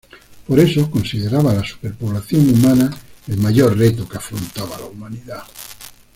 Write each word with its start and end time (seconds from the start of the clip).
Por 0.47 0.59
eso 0.59 0.89
consideraba 0.89 1.53
la 1.53 1.63
superpoblación 1.63 2.49
humana 2.49 2.89
el 3.27 3.37
mayor 3.37 3.77
reto 3.77 4.09
que 4.09 4.17
afrontaba 4.17 4.79
la 4.79 4.85
humanidad. 4.87 5.43